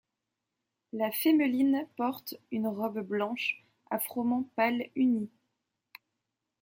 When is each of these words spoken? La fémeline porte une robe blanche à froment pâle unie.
La 0.93 1.11
fémeline 1.11 1.87
porte 1.95 2.33
une 2.49 2.65
robe 2.65 3.01
blanche 3.01 3.63
à 3.91 3.99
froment 3.99 4.45
pâle 4.55 4.89
unie. 4.95 5.29